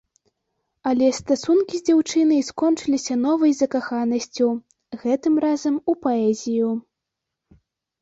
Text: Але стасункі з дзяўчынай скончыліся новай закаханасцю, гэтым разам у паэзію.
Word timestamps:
Але 0.91 1.09
стасункі 1.17 1.75
з 1.81 1.85
дзяўчынай 1.89 2.41
скончыліся 2.49 3.13
новай 3.27 3.55
закаханасцю, 3.61 4.47
гэтым 5.05 5.33
разам 5.49 5.75
у 5.83 5.99
паэзію. 6.11 6.69